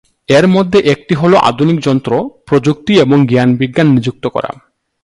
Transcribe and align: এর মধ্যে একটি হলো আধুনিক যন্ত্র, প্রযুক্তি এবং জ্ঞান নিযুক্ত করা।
এর 0.29 0.45
মধ্যে 0.47 0.79
একটি 0.93 1.13
হলো 1.15 1.35
আধুনিক 1.41 1.77
যন্ত্র, 1.79 2.11
প্রযুক্তি 2.45 2.93
এবং 2.99 3.17
জ্ঞান 3.27 3.49
নিযুক্ত 3.87 4.23
করা। 4.27 4.51